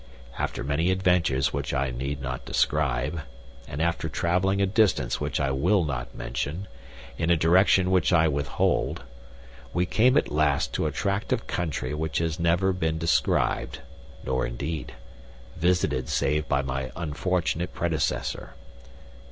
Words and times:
After 0.39 0.63
many 0.63 0.89
adventures 0.89 1.53
which 1.53 1.75
I 1.75 1.91
need 1.91 2.23
not 2.23 2.43
describe, 2.43 3.21
and 3.67 3.79
after 3.79 4.09
traveling 4.09 4.59
a 4.59 4.65
distance 4.65 5.21
which 5.21 5.39
I 5.39 5.51
will 5.51 5.85
not 5.85 6.15
mention, 6.15 6.67
in 7.19 7.29
a 7.29 7.37
direction 7.37 7.91
which 7.91 8.11
I 8.11 8.27
withhold, 8.27 9.03
we 9.75 9.85
came 9.85 10.17
at 10.17 10.31
last 10.31 10.73
to 10.73 10.87
a 10.87 10.91
tract 10.91 11.31
of 11.31 11.45
country 11.45 11.93
which 11.93 12.17
has 12.17 12.39
never 12.39 12.73
been 12.73 12.97
described, 12.97 13.81
nor, 14.23 14.43
indeed, 14.47 14.95
visited 15.55 16.09
save 16.09 16.47
by 16.49 16.63
my 16.63 16.91
unfortunate 16.95 17.71
predecessor. 17.71 18.55